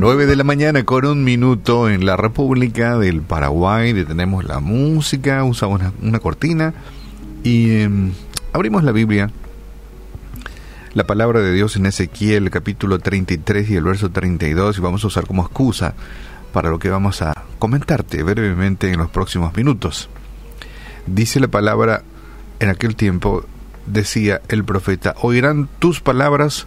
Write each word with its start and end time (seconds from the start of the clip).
9 0.00 0.24
de 0.24 0.34
la 0.34 0.44
mañana 0.44 0.82
con 0.84 1.04
un 1.04 1.24
minuto 1.24 1.90
en 1.90 2.06
la 2.06 2.16
República 2.16 2.96
del 2.96 3.20
Paraguay. 3.20 3.92
Detenemos 3.92 4.44
la 4.44 4.58
música, 4.58 5.44
usamos 5.44 5.82
una, 6.00 6.18
cortina 6.20 6.72
y 7.44 7.82
em, 7.82 8.12
abrimos 8.54 8.82
la 8.82 8.92
Biblia. 8.92 9.30
La 10.94 11.04
palabra 11.04 11.40
de 11.40 11.52
Dios 11.52 11.76
en 11.76 11.84
Ezequiel 11.84 12.50
capítulo 12.50 12.98
33 12.98 13.68
y 13.68 13.76
el 13.76 13.84
verso 13.84 14.10
32 14.10 14.78
y 14.78 14.80
vamos 14.80 15.04
a 15.04 15.08
usar 15.08 15.26
como 15.26 15.42
excusa 15.42 15.92
para 16.54 16.70
lo 16.70 16.78
que 16.78 16.88
vamos 16.88 17.20
a 17.20 17.34
comentarte 17.58 18.22
brevemente 18.22 18.90
en 18.90 19.00
los 19.00 19.10
próximos 19.10 19.54
minutos. 19.54 20.08
Dice 21.06 21.40
la 21.40 21.48
palabra 21.48 22.04
en 22.58 22.70
aquel 22.70 22.96
tiempo, 22.96 23.44
decía 23.84 24.40
el 24.48 24.64
profeta, 24.64 25.14
oirán 25.20 25.68
tus 25.78 26.00
palabras, 26.00 26.66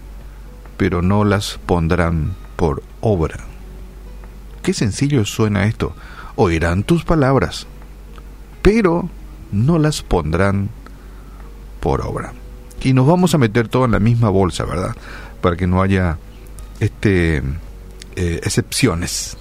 pero 0.78 1.02
no 1.02 1.24
las 1.24 1.60
pondrán 1.66 2.43
por 2.56 2.84
obra. 3.02 3.38
Qué 4.62 4.74
sencillo 4.74 5.26
suena 5.26 5.66
esto. 5.66 5.94
Oirán 6.36 6.84
tus 6.84 7.04
palabras, 7.04 7.68
pero 8.62 9.10
no 9.52 9.78
las 9.78 10.02
pondrán 10.02 10.70
por 11.80 12.02
obra. 12.02 12.34
Y 12.82 12.94
nos 12.94 13.08
vamos 13.08 13.34
a 13.34 13.38
meter 13.38 13.68
todo 13.68 13.86
en 13.86 13.92
la 13.92 14.00
misma 14.00 14.30
bolsa, 14.30 14.66
¿verdad? 14.66 14.96
Para 15.42 15.56
que 15.56 15.68
no 15.68 15.82
haya 15.82 16.18
este 16.80 17.38
eh, 18.16 18.40
excepciones. 18.44 19.38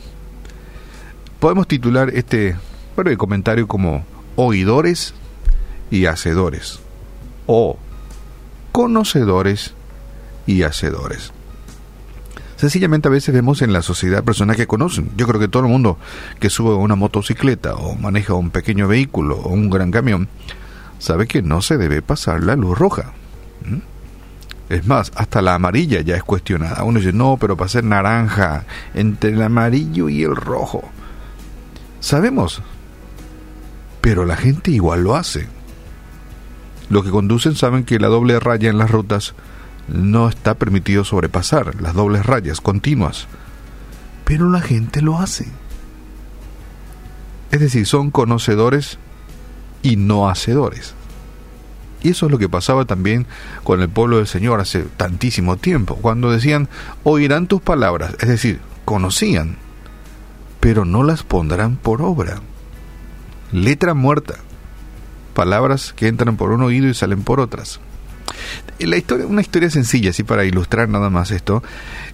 Podemos 1.40 1.66
titular 1.66 2.10
este 2.10 2.56
breve 2.96 3.16
comentario 3.16 3.66
como 3.66 4.04
oidores 4.36 5.14
y 5.90 6.06
hacedores 6.06 6.80
o 7.46 7.76
conocedores 8.70 9.74
y 10.46 10.62
hacedores. 10.62 11.32
Sencillamente 12.62 13.08
a 13.08 13.10
veces 13.10 13.34
vemos 13.34 13.60
en 13.60 13.72
la 13.72 13.82
sociedad 13.82 14.22
personas 14.22 14.56
que 14.56 14.68
conocen. 14.68 15.10
Yo 15.16 15.26
creo 15.26 15.40
que 15.40 15.48
todo 15.48 15.64
el 15.64 15.68
mundo 15.68 15.98
que 16.38 16.48
sube 16.48 16.72
una 16.76 16.94
motocicleta 16.94 17.74
o 17.74 17.96
maneja 17.96 18.34
un 18.34 18.50
pequeño 18.50 18.86
vehículo 18.86 19.36
o 19.36 19.48
un 19.48 19.68
gran 19.68 19.90
camión 19.90 20.28
sabe 21.00 21.26
que 21.26 21.42
no 21.42 21.60
se 21.60 21.76
debe 21.76 22.02
pasar 22.02 22.44
la 22.44 22.54
luz 22.54 22.78
roja. 22.78 23.14
Es 24.68 24.86
más, 24.86 25.10
hasta 25.16 25.42
la 25.42 25.56
amarilla 25.56 26.02
ya 26.02 26.14
es 26.14 26.22
cuestionada. 26.22 26.84
Uno 26.84 27.00
dice, 27.00 27.12
no, 27.12 27.36
pero 27.36 27.56
para 27.56 27.68
ser 27.68 27.82
naranja, 27.82 28.64
entre 28.94 29.32
el 29.32 29.42
amarillo 29.42 30.08
y 30.08 30.22
el 30.22 30.36
rojo. 30.36 30.84
Sabemos, 31.98 32.62
pero 34.00 34.24
la 34.24 34.36
gente 34.36 34.70
igual 34.70 35.02
lo 35.02 35.16
hace. 35.16 35.48
Los 36.90 37.02
que 37.02 37.10
conducen 37.10 37.56
saben 37.56 37.82
que 37.82 37.98
la 37.98 38.06
doble 38.06 38.38
raya 38.38 38.70
en 38.70 38.78
las 38.78 38.92
rutas 38.92 39.34
no 39.88 40.28
está 40.28 40.54
permitido 40.54 41.04
sobrepasar 41.04 41.80
las 41.80 41.94
dobles 41.94 42.24
rayas 42.24 42.60
continuas, 42.60 43.26
pero 44.24 44.48
la 44.50 44.60
gente 44.60 45.02
lo 45.02 45.18
hace. 45.18 45.46
Es 47.50 47.60
decir, 47.60 47.86
son 47.86 48.10
conocedores 48.10 48.98
y 49.82 49.96
no 49.96 50.28
hacedores. 50.28 50.94
Y 52.02 52.10
eso 52.10 52.26
es 52.26 52.32
lo 52.32 52.38
que 52.38 52.48
pasaba 52.48 52.84
también 52.84 53.26
con 53.62 53.80
el 53.80 53.88
pueblo 53.88 54.16
del 54.16 54.26
Señor 54.26 54.60
hace 54.60 54.82
tantísimo 54.82 55.56
tiempo, 55.56 55.96
cuando 55.96 56.30
decían, 56.30 56.68
oirán 57.04 57.46
tus 57.46 57.60
palabras, 57.60 58.16
es 58.20 58.28
decir, 58.28 58.60
conocían, 58.84 59.56
pero 60.60 60.84
no 60.84 61.04
las 61.04 61.22
pondrán 61.22 61.76
por 61.76 62.02
obra. 62.02 62.40
Letra 63.52 63.94
muerta, 63.94 64.34
palabras 65.34 65.92
que 65.92 66.08
entran 66.08 66.36
por 66.36 66.50
un 66.50 66.62
oído 66.62 66.88
y 66.88 66.94
salen 66.94 67.22
por 67.22 67.38
otras. 67.38 67.80
La 68.78 68.96
historia, 68.96 69.26
una 69.26 69.40
historia 69.40 69.70
sencilla, 69.70 70.10
así 70.10 70.22
para 70.22 70.44
ilustrar 70.44 70.88
nada 70.88 71.10
más 71.10 71.30
esto, 71.30 71.62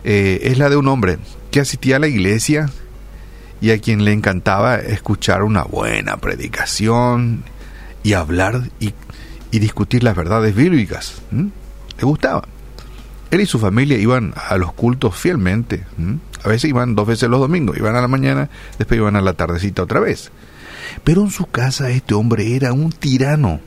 eh, 0.04 0.40
es 0.42 0.58
la 0.58 0.68
de 0.68 0.76
un 0.76 0.88
hombre 0.88 1.18
que 1.50 1.60
asistía 1.60 1.96
a 1.96 1.98
la 1.98 2.08
iglesia 2.08 2.70
y 3.60 3.70
a 3.70 3.78
quien 3.78 4.04
le 4.04 4.12
encantaba 4.12 4.76
escuchar 4.76 5.42
una 5.42 5.62
buena 5.62 6.16
predicación 6.18 7.44
y 8.02 8.12
hablar 8.12 8.70
y, 8.80 8.94
discutir 9.50 10.04
las 10.04 10.14
verdades 10.14 10.54
bíblicas. 10.54 11.22
Le 11.30 12.04
gustaba. 12.04 12.44
Él 13.30 13.40
y 13.40 13.46
su 13.46 13.58
familia 13.58 13.98
iban 13.98 14.32
a 14.36 14.56
los 14.56 14.72
cultos 14.72 15.16
fielmente. 15.16 15.84
A 16.44 16.48
veces 16.48 16.70
iban 16.70 16.94
dos 16.94 17.06
veces 17.06 17.28
los 17.28 17.40
domingos, 17.40 17.76
iban 17.76 17.96
a 17.96 18.00
la 18.00 18.08
mañana, 18.08 18.50
después 18.78 18.98
iban 18.98 19.16
a 19.16 19.20
la 19.20 19.32
tardecita 19.32 19.82
otra 19.82 20.00
vez. 20.00 20.30
Pero 21.02 21.22
en 21.22 21.30
su 21.30 21.46
casa 21.46 21.90
este 21.90 22.14
hombre 22.14 22.54
era 22.54 22.72
un 22.72 22.92
tirano 22.92 23.60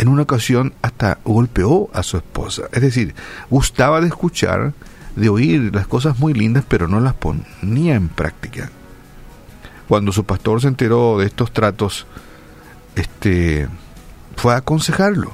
en 0.00 0.08
una 0.08 0.22
ocasión 0.22 0.72
hasta 0.80 1.18
golpeó 1.26 1.90
a 1.92 2.02
su 2.02 2.16
esposa. 2.16 2.62
Es 2.72 2.80
decir, 2.80 3.14
gustaba 3.50 4.00
de 4.00 4.06
escuchar, 4.06 4.72
de 5.14 5.28
oír 5.28 5.74
las 5.74 5.86
cosas 5.86 6.18
muy 6.18 6.32
lindas, 6.32 6.64
pero 6.66 6.88
no 6.88 7.00
las 7.00 7.12
ponía 7.12 7.96
en 7.96 8.08
práctica. 8.08 8.70
Cuando 9.88 10.10
su 10.10 10.24
pastor 10.24 10.62
se 10.62 10.68
enteró 10.68 11.18
de 11.18 11.26
estos 11.26 11.52
tratos, 11.52 12.06
este 12.94 13.68
fue 14.36 14.54
a 14.54 14.58
aconsejarlo. 14.58 15.32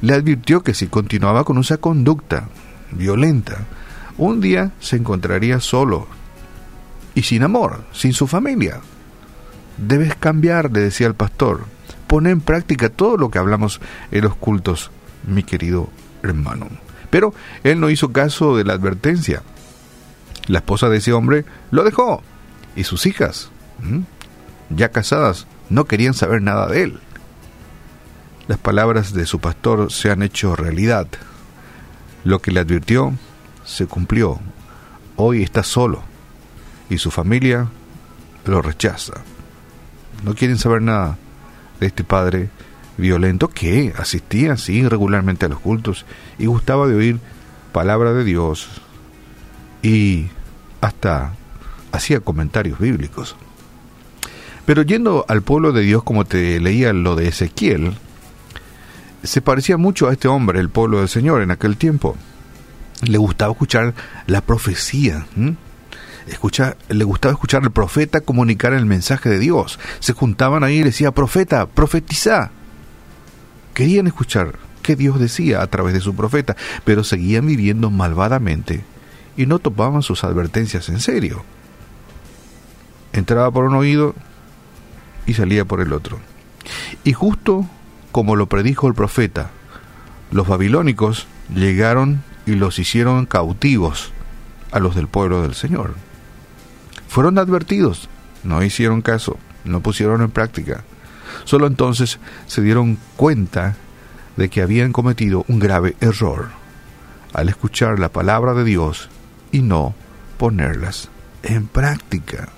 Le 0.00 0.14
advirtió 0.14 0.64
que 0.64 0.74
si 0.74 0.88
continuaba 0.88 1.44
con 1.44 1.58
esa 1.58 1.76
conducta 1.76 2.48
violenta, 2.90 3.58
un 4.18 4.40
día 4.40 4.72
se 4.80 4.96
encontraría 4.96 5.60
solo 5.60 6.08
y 7.14 7.22
sin 7.22 7.44
amor, 7.44 7.84
sin 7.92 8.12
su 8.12 8.26
familia. 8.26 8.80
Debes 9.76 10.16
cambiar, 10.16 10.72
le 10.72 10.80
decía 10.80 11.06
el 11.06 11.14
pastor 11.14 11.64
pone 12.10 12.30
en 12.30 12.40
práctica 12.40 12.88
todo 12.88 13.16
lo 13.16 13.30
que 13.30 13.38
hablamos 13.38 13.80
en 14.10 14.24
los 14.24 14.34
cultos, 14.34 14.90
mi 15.28 15.44
querido 15.44 15.90
hermano. 16.24 16.66
Pero 17.08 17.32
él 17.62 17.78
no 17.78 17.88
hizo 17.88 18.10
caso 18.10 18.56
de 18.56 18.64
la 18.64 18.72
advertencia. 18.72 19.44
La 20.48 20.58
esposa 20.58 20.88
de 20.88 20.96
ese 20.96 21.12
hombre 21.12 21.44
lo 21.70 21.84
dejó. 21.84 22.20
Y 22.74 22.82
sus 22.82 23.06
hijas, 23.06 23.52
ya 24.70 24.88
casadas, 24.88 25.46
no 25.68 25.84
querían 25.84 26.14
saber 26.14 26.42
nada 26.42 26.66
de 26.66 26.82
él. 26.82 26.98
Las 28.48 28.58
palabras 28.58 29.14
de 29.14 29.24
su 29.24 29.38
pastor 29.38 29.92
se 29.92 30.10
han 30.10 30.24
hecho 30.24 30.56
realidad. 30.56 31.06
Lo 32.24 32.40
que 32.40 32.50
le 32.50 32.58
advirtió 32.58 33.14
se 33.64 33.86
cumplió. 33.86 34.40
Hoy 35.14 35.44
está 35.44 35.62
solo 35.62 36.02
y 36.88 36.98
su 36.98 37.12
familia 37.12 37.68
lo 38.46 38.62
rechaza. 38.62 39.12
No 40.24 40.34
quieren 40.34 40.58
saber 40.58 40.82
nada 40.82 41.16
este 41.86 42.04
padre 42.04 42.50
violento 42.96 43.48
que 43.48 43.92
asistía 43.96 44.52
así 44.52 44.86
regularmente 44.86 45.46
a 45.46 45.48
los 45.48 45.60
cultos 45.60 46.04
y 46.38 46.46
gustaba 46.46 46.86
de 46.86 46.94
oír 46.94 47.20
palabra 47.72 48.12
de 48.12 48.24
Dios 48.24 48.68
y 49.82 50.26
hasta 50.80 51.34
hacía 51.92 52.20
comentarios 52.20 52.78
bíblicos. 52.78 53.36
Pero 54.66 54.82
yendo 54.82 55.24
al 55.28 55.42
pueblo 55.42 55.72
de 55.72 55.82
Dios, 55.82 56.02
como 56.02 56.24
te 56.24 56.60
leía 56.60 56.92
lo 56.92 57.16
de 57.16 57.28
Ezequiel, 57.28 57.94
se 59.22 59.40
parecía 59.40 59.76
mucho 59.76 60.08
a 60.08 60.12
este 60.12 60.28
hombre, 60.28 60.60
el 60.60 60.68
pueblo 60.68 60.98
del 60.98 61.08
Señor, 61.08 61.42
en 61.42 61.50
aquel 61.50 61.76
tiempo. 61.76 62.16
Le 63.02 63.18
gustaba 63.18 63.52
escuchar 63.52 63.94
la 64.26 64.42
profecía 64.42 65.26
escucha, 66.26 66.76
le 66.88 67.04
gustaba 67.04 67.32
escuchar 67.32 67.62
al 67.62 67.70
profeta 67.70 68.20
comunicar 68.20 68.72
el 68.72 68.86
mensaje 68.86 69.28
de 69.28 69.38
Dios. 69.38 69.78
Se 70.00 70.12
juntaban 70.12 70.64
ahí 70.64 70.76
y 70.76 70.80
le 70.80 70.86
decía, 70.86 71.12
profeta, 71.12 71.66
profetiza. 71.66 72.50
Querían 73.74 74.06
escuchar 74.06 74.58
qué 74.82 74.96
Dios 74.96 75.20
decía 75.20 75.62
a 75.62 75.66
través 75.66 75.94
de 75.94 76.00
su 76.00 76.14
profeta, 76.14 76.56
pero 76.84 77.04
seguían 77.04 77.46
viviendo 77.46 77.90
malvadamente 77.90 78.84
y 79.36 79.46
no 79.46 79.58
tomaban 79.58 80.02
sus 80.02 80.24
advertencias 80.24 80.88
en 80.88 81.00
serio. 81.00 81.44
Entraba 83.12 83.50
por 83.50 83.64
un 83.64 83.74
oído 83.74 84.14
y 85.26 85.34
salía 85.34 85.64
por 85.64 85.80
el 85.80 85.92
otro. 85.92 86.18
Y 87.04 87.12
justo 87.12 87.66
como 88.12 88.36
lo 88.36 88.46
predijo 88.46 88.88
el 88.88 88.94
profeta, 88.94 89.50
los 90.30 90.46
babilónicos 90.46 91.26
llegaron 91.54 92.22
y 92.46 92.52
los 92.52 92.78
hicieron 92.78 93.26
cautivos 93.26 94.12
a 94.72 94.78
los 94.78 94.94
del 94.94 95.08
pueblo 95.08 95.42
del 95.42 95.54
Señor. 95.54 95.94
Fueron 97.10 97.38
advertidos, 97.38 98.08
no 98.44 98.62
hicieron 98.62 99.02
caso, 99.02 99.36
no 99.64 99.80
pusieron 99.80 100.22
en 100.22 100.30
práctica. 100.30 100.84
Solo 101.42 101.66
entonces 101.66 102.20
se 102.46 102.62
dieron 102.62 102.98
cuenta 103.16 103.74
de 104.36 104.48
que 104.48 104.62
habían 104.62 104.92
cometido 104.92 105.44
un 105.48 105.58
grave 105.58 105.96
error 106.00 106.50
al 107.32 107.48
escuchar 107.48 107.98
la 107.98 108.10
palabra 108.10 108.54
de 108.54 108.62
Dios 108.62 109.08
y 109.50 109.62
no 109.62 109.92
ponerlas 110.38 111.08
en 111.42 111.66
práctica. 111.66 112.48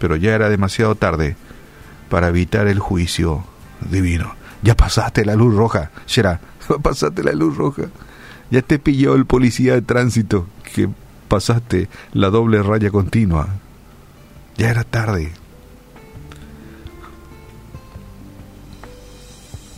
Pero 0.00 0.16
ya 0.16 0.34
era 0.34 0.48
demasiado 0.48 0.96
tarde 0.96 1.36
para 2.10 2.30
evitar 2.30 2.66
el 2.66 2.80
juicio 2.80 3.44
divino. 3.88 4.34
Ya 4.64 4.76
pasaste 4.76 5.24
la 5.24 5.36
luz 5.36 5.54
roja, 5.54 5.92
Shera, 6.08 6.40
pasaste 6.82 7.22
la 7.22 7.32
luz 7.34 7.56
roja. 7.56 7.84
Ya 8.50 8.62
te 8.62 8.80
pilló 8.80 9.14
el 9.14 9.26
policía 9.26 9.74
de 9.74 9.82
tránsito 9.82 10.48
pasaste 11.34 11.88
la 12.12 12.30
doble 12.30 12.62
raya 12.62 12.92
continua. 12.92 13.48
Ya 14.56 14.70
era 14.70 14.84
tarde. 14.84 15.32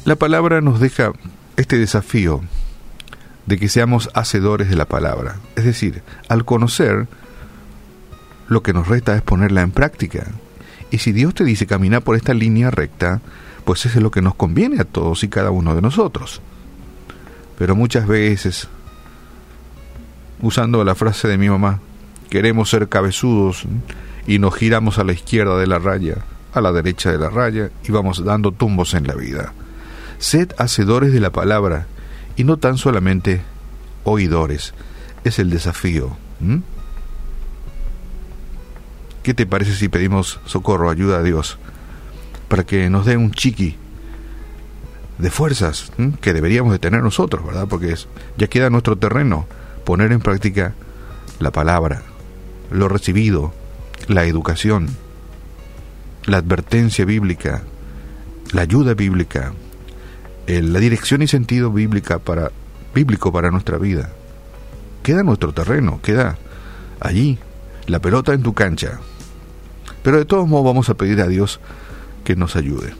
La 0.04 0.16
palabra 0.16 0.60
nos 0.60 0.80
deja 0.80 1.12
este 1.56 1.78
desafío 1.78 2.42
de 3.46 3.56
que 3.56 3.70
seamos 3.70 4.10
hacedores 4.12 4.68
de 4.68 4.76
la 4.76 4.84
palabra. 4.84 5.36
Es 5.54 5.64
decir, 5.64 6.02
al 6.28 6.44
conocer, 6.44 7.08
lo 8.48 8.62
que 8.62 8.74
nos 8.74 8.86
resta 8.86 9.16
es 9.16 9.22
ponerla 9.22 9.62
en 9.62 9.70
práctica. 9.70 10.26
Y 10.90 10.98
si 10.98 11.12
Dios 11.12 11.32
te 11.32 11.44
dice 11.44 11.66
caminar 11.66 12.02
por 12.02 12.16
esta 12.16 12.34
línea 12.34 12.70
recta, 12.70 13.22
pues 13.64 13.86
eso 13.86 13.98
es 13.98 14.02
lo 14.02 14.10
que 14.10 14.20
nos 14.20 14.34
conviene 14.34 14.78
a 14.78 14.84
todos 14.84 15.24
y 15.24 15.28
cada 15.28 15.50
uno 15.52 15.74
de 15.74 15.80
nosotros. 15.80 16.42
Pero 17.56 17.74
muchas 17.74 18.06
veces, 18.06 18.68
usando 20.40 20.84
la 20.84 20.94
frase 20.94 21.28
de 21.28 21.38
mi 21.38 21.48
mamá, 21.48 21.80
queremos 22.30 22.70
ser 22.70 22.88
cabezudos 22.88 23.64
y 24.26 24.38
nos 24.38 24.54
giramos 24.54 24.98
a 24.98 25.04
la 25.04 25.12
izquierda 25.12 25.56
de 25.58 25.66
la 25.66 25.78
raya, 25.78 26.18
a 26.52 26.60
la 26.60 26.72
derecha 26.72 27.12
de 27.12 27.18
la 27.18 27.30
raya 27.30 27.70
y 27.86 27.92
vamos 27.92 28.24
dando 28.24 28.52
tumbos 28.52 28.94
en 28.94 29.06
la 29.06 29.14
vida. 29.14 29.52
Sed 30.18 30.52
hacedores 30.58 31.12
de 31.12 31.20
la 31.20 31.30
palabra 31.30 31.86
y 32.36 32.44
no 32.44 32.56
tan 32.56 32.78
solamente 32.78 33.42
oidores. 34.04 34.74
Es 35.24 35.38
el 35.38 35.50
desafío. 35.50 36.16
¿Qué 39.22 39.34
te 39.34 39.46
parece 39.46 39.74
si 39.74 39.88
pedimos 39.88 40.40
socorro, 40.46 40.88
ayuda 40.88 41.18
a 41.18 41.22
Dios, 41.22 41.58
para 42.48 42.64
que 42.64 42.88
nos 42.90 43.06
dé 43.06 43.16
un 43.16 43.32
chiqui 43.32 43.76
de 45.18 45.30
fuerzas 45.30 45.90
que 46.20 46.32
deberíamos 46.32 46.72
de 46.72 46.78
tener 46.78 47.02
nosotros, 47.02 47.44
¿verdad? 47.44 47.66
Porque 47.68 47.94
ya 48.36 48.46
queda 48.46 48.70
nuestro 48.70 48.96
terreno 48.96 49.46
poner 49.86 50.10
en 50.10 50.18
práctica 50.18 50.74
la 51.38 51.52
palabra, 51.52 52.02
lo 52.72 52.88
recibido, 52.88 53.54
la 54.08 54.24
educación, 54.24 54.88
la 56.26 56.38
advertencia 56.38 57.04
bíblica, 57.04 57.62
la 58.52 58.62
ayuda 58.62 58.94
bíblica, 58.94 59.52
la 60.48 60.80
dirección 60.80 61.22
y 61.22 61.28
sentido 61.28 61.70
bíblica 61.70 62.18
para, 62.18 62.50
bíblico 62.94 63.32
para 63.32 63.52
nuestra 63.52 63.78
vida. 63.78 64.10
Queda 65.04 65.22
nuestro 65.22 65.52
terreno, 65.52 66.00
queda 66.02 66.36
allí, 66.98 67.38
la 67.86 68.00
pelota 68.00 68.34
en 68.34 68.42
tu 68.42 68.54
cancha. 68.54 68.98
Pero 70.02 70.18
de 70.18 70.24
todos 70.24 70.48
modos 70.48 70.66
vamos 70.66 70.88
a 70.90 70.94
pedir 70.94 71.20
a 71.20 71.28
Dios 71.28 71.60
que 72.24 72.34
nos 72.34 72.56
ayude. 72.56 72.92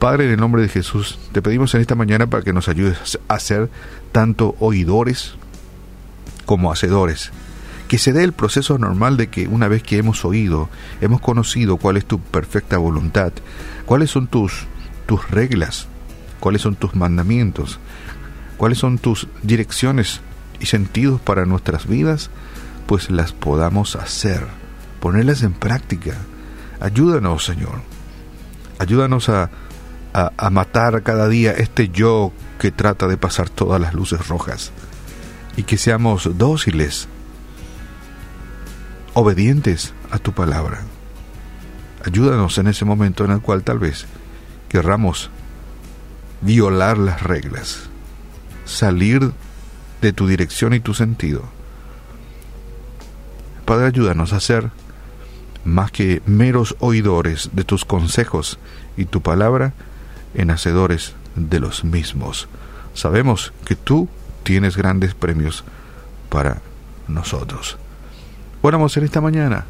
Padre, 0.00 0.24
en 0.24 0.32
el 0.32 0.40
nombre 0.40 0.62
de 0.62 0.68
Jesús, 0.68 1.16
te 1.30 1.42
pedimos 1.42 1.72
en 1.76 1.80
esta 1.80 1.94
mañana 1.94 2.26
para 2.26 2.42
que 2.42 2.52
nos 2.52 2.68
ayudes 2.68 3.20
a 3.28 3.38
ser 3.38 3.70
tanto 4.10 4.56
oidores 4.58 5.36
como 6.44 6.72
hacedores. 6.72 7.30
Que 7.88 7.98
se 7.98 8.12
dé 8.12 8.24
el 8.24 8.32
proceso 8.32 8.78
normal 8.78 9.16
de 9.16 9.28
que 9.28 9.46
una 9.46 9.68
vez 9.68 9.82
que 9.82 9.98
hemos 9.98 10.24
oído, 10.24 10.68
hemos 11.00 11.20
conocido 11.20 11.76
cuál 11.76 11.96
es 11.96 12.06
tu 12.06 12.18
perfecta 12.18 12.78
voluntad, 12.78 13.32
cuáles 13.84 14.10
son 14.10 14.26
tus, 14.26 14.66
tus 15.06 15.30
reglas, 15.30 15.86
cuáles 16.40 16.62
son 16.62 16.76
tus 16.76 16.94
mandamientos, 16.94 17.78
cuáles 18.56 18.78
son 18.78 18.98
tus 18.98 19.28
direcciones 19.42 20.20
y 20.60 20.66
sentidos 20.66 21.20
para 21.20 21.44
nuestras 21.44 21.86
vidas, 21.86 22.30
pues 22.86 23.10
las 23.10 23.32
podamos 23.32 23.96
hacer, 23.96 24.46
ponerlas 25.00 25.42
en 25.42 25.52
práctica. 25.52 26.14
Ayúdanos, 26.80 27.44
Señor. 27.44 27.82
Ayúdanos 28.78 29.28
a, 29.28 29.50
a, 30.12 30.50
matar 30.50 31.02
cada 31.02 31.28
día 31.28 31.52
este 31.52 31.88
yo 31.88 32.32
que 32.58 32.70
trata 32.70 33.08
de 33.08 33.16
pasar 33.16 33.48
todas 33.48 33.80
las 33.80 33.94
luces 33.94 34.28
rojas 34.28 34.72
y 35.56 35.62
que 35.62 35.76
seamos 35.76 36.28
dóciles, 36.36 37.08
obedientes 39.14 39.94
a 40.10 40.18
tu 40.18 40.32
palabra. 40.32 40.82
Ayúdanos 42.04 42.58
en 42.58 42.66
ese 42.66 42.84
momento 42.84 43.24
en 43.24 43.30
el 43.30 43.40
cual 43.40 43.62
tal 43.62 43.78
vez 43.78 44.06
querramos 44.68 45.30
violar 46.40 46.98
las 46.98 47.22
reglas, 47.22 47.88
salir 48.64 49.32
de 50.02 50.12
tu 50.12 50.26
dirección 50.26 50.74
y 50.74 50.80
tu 50.80 50.92
sentido. 50.92 51.42
Padre, 53.64 53.86
ayúdanos 53.86 54.32
a 54.32 54.40
ser 54.40 54.70
más 55.64 55.90
que 55.90 56.20
meros 56.26 56.76
oidores 56.80 57.50
de 57.54 57.64
tus 57.64 57.84
consejos 57.84 58.58
y 58.96 59.06
tu 59.06 59.22
palabra, 59.22 59.72
en 60.34 60.50
hacedores 60.50 61.14
de 61.36 61.60
los 61.60 61.84
mismos. 61.84 62.48
Sabemos 62.92 63.52
que 63.64 63.76
tú 63.76 64.08
tienes 64.44 64.76
grandes 64.76 65.14
premios 65.14 65.64
para 66.28 66.62
nosotros. 67.08 67.76
Oramos 68.62 68.96
en 68.96 69.04
esta 69.04 69.20
mañana, 69.20 69.66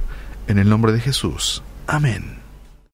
en 0.46 0.58
el 0.58 0.68
nombre 0.68 0.92
de 0.92 1.00
Jesús. 1.00 1.62
Amén. 1.86 2.43